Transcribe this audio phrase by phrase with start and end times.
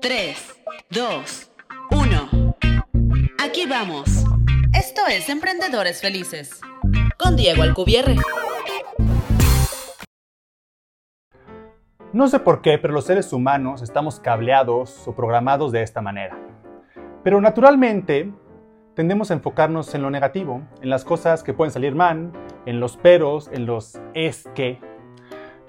[0.00, 0.60] 3,
[0.90, 1.50] 2,
[1.90, 2.56] 1.
[3.42, 4.24] Aquí vamos.
[4.72, 6.60] Esto es Emprendedores Felices.
[7.18, 8.16] Con Diego Alcubierre.
[12.12, 16.38] No sé por qué, pero los seres humanos estamos cableados o programados de esta manera.
[17.22, 18.32] Pero naturalmente
[18.94, 22.32] tendemos a enfocarnos en lo negativo, en las cosas que pueden salir mal,
[22.66, 24.80] en los peros, en los es que.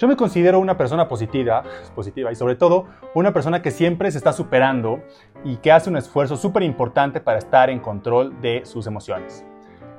[0.02, 1.62] Yo me considero una persona positiva,
[1.94, 5.00] positiva y sobre todo una persona que siempre se está superando
[5.44, 9.46] y que hace un esfuerzo súper importante para estar en control de sus emociones.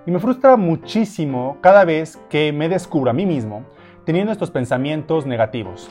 [0.05, 3.63] Y me frustra muchísimo cada vez que me descubro a mí mismo
[4.05, 5.89] teniendo estos pensamientos negativos.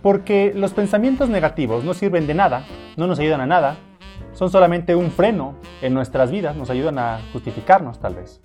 [0.00, 2.64] Porque los pensamientos negativos no sirven de nada,
[2.96, 3.76] no nos ayudan a nada,
[4.32, 8.40] son solamente un freno en nuestras vidas, nos ayudan a justificarnos tal vez.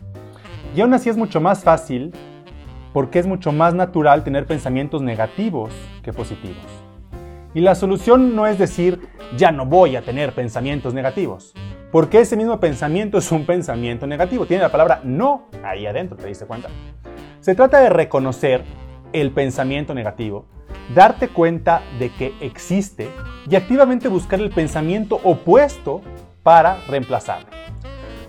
[0.76, 2.12] Y aún así es mucho más fácil
[2.94, 5.72] porque es mucho más natural tener pensamientos negativos
[6.04, 6.66] que positivos.
[7.54, 9.00] Y la solución no es decir,
[9.38, 11.54] ya no voy a tener pensamientos negativos,
[11.92, 16.28] porque ese mismo pensamiento es un pensamiento negativo, tiene la palabra no ahí adentro, ¿te
[16.28, 16.70] diste cuenta?
[17.40, 18.64] Se trata de reconocer
[19.14, 20.46] el pensamiento negativo
[20.94, 23.10] darte cuenta de que existe
[23.50, 26.02] y activamente buscar el pensamiento opuesto
[26.44, 27.50] para reemplazarlo.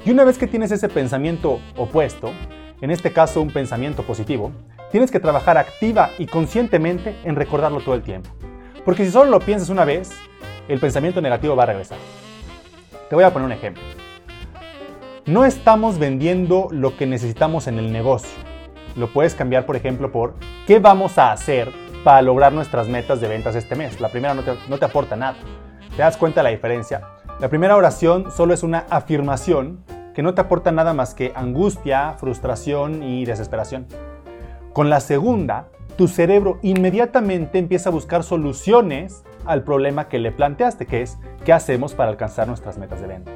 [0.05, 2.33] Y una vez que tienes ese pensamiento opuesto,
[2.83, 4.53] en este caso un pensamiento positivo,
[4.91, 8.29] tienes que trabajar activa y conscientemente en recordarlo todo el tiempo.
[8.85, 10.11] Porque si solo lo piensas una vez,
[10.69, 11.97] el pensamiento negativo va a regresar.
[13.09, 13.83] Te voy a poner un ejemplo.
[15.25, 18.37] No estamos vendiendo lo que necesitamos en el negocio.
[18.97, 20.35] Lo puedes cambiar, por ejemplo, por
[20.67, 21.73] ¿qué vamos a hacer
[22.03, 24.01] para lograr nuestras metas de ventas este mes.
[24.01, 24.43] La primera no
[24.79, 25.37] te, aporta nada.
[25.97, 27.03] ¿Te das cuenta de la diferencia?
[27.39, 32.15] La primera oración solo es una afirmación que no te aporta nada más que angustia,
[32.19, 33.87] frustración y desesperación.
[34.73, 40.87] Con la segunda, tu cerebro inmediatamente empieza a buscar soluciones al problema que le planteaste,
[40.87, 43.35] que es qué hacemos para alcanzar nuestras metas de ventas.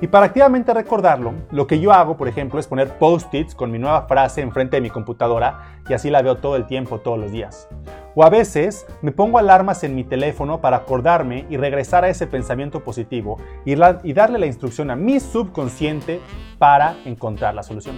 [0.00, 3.80] Y para activamente recordarlo, lo que yo hago, por ejemplo, es poner post-its con mi
[3.80, 7.32] nueva frase enfrente de mi computadora y así la veo todo el tiempo, todos los
[7.32, 7.68] días.
[8.14, 12.28] O a veces me pongo alarmas en mi teléfono para acordarme y regresar a ese
[12.28, 16.20] pensamiento positivo y, y darle la instrucción a mi subconsciente
[16.58, 17.96] para encontrar la solución.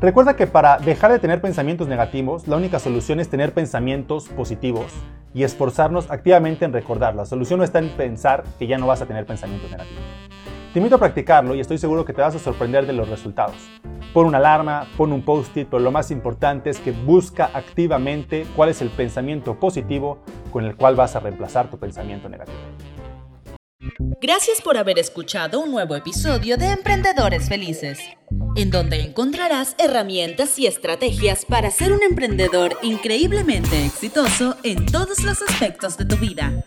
[0.00, 4.86] Recuerda que para dejar de tener pensamientos negativos, la única solución es tener pensamientos positivos
[5.34, 7.14] y esforzarnos activamente en recordar.
[7.14, 10.25] La solución no está en pensar que ya no vas a tener pensamientos negativos.
[10.76, 13.56] Te invito a practicarlo y estoy seguro que te vas a sorprender de los resultados.
[14.12, 18.68] Pon una alarma, pon un post-it, pero lo más importante es que busca activamente cuál
[18.68, 20.18] es el pensamiento positivo
[20.52, 22.58] con el cual vas a reemplazar tu pensamiento negativo.
[24.20, 27.98] Gracias por haber escuchado un nuevo episodio de Emprendedores Felices,
[28.54, 35.40] en donde encontrarás herramientas y estrategias para ser un emprendedor increíblemente exitoso en todos los
[35.40, 36.66] aspectos de tu vida.